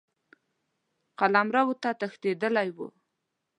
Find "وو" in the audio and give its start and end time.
2.75-2.87